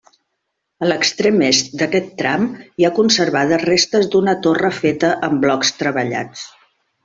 A 0.85 0.87
l'extrem 0.87 1.37
est 1.47 1.69
d'aquest 1.81 2.07
tram 2.23 2.47
hi 2.61 2.87
ha 2.89 2.93
conservades 3.01 3.69
restes 3.71 4.11
d'una 4.17 4.37
torre 4.49 4.75
feta 4.81 5.15
amb 5.31 5.47
blocs 5.49 5.77
treballats. 5.85 6.53